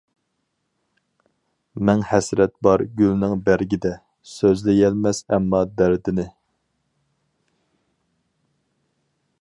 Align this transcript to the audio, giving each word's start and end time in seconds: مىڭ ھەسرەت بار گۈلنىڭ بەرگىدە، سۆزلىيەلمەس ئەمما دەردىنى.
مىڭ 1.89 1.99
ھەسرەت 2.13 2.55
بار 2.67 2.83
گۈلنىڭ 3.01 3.35
بەرگىدە، 3.49 3.93
سۆزلىيەلمەس 4.31 5.23
ئەمما 5.37 5.61
دەردىنى. 5.83 6.27